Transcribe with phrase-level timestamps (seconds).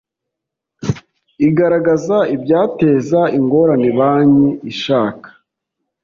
[1.47, 5.29] Igaragaza ibyateza ingorane banki ishaka